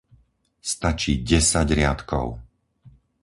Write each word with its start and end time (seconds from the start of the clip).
Stačí 0.73 1.13
desať 1.29 1.67
riadkov! 1.77 2.27